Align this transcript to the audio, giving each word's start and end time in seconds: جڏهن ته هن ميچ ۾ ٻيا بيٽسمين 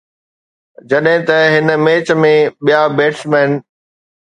جڏهن 0.89 1.19
ته 1.27 1.37
هن 1.53 1.67
ميچ 1.83 2.07
۾ 2.23 2.31
ٻيا 2.65 2.81
بيٽسمين 2.97 3.49